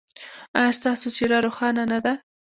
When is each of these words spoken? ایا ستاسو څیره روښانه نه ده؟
ایا 0.59 0.71
ستاسو 0.79 1.07
څیره 1.15 1.37
روښانه 1.45 1.83
نه 1.91 1.99
ده؟ 2.05 2.13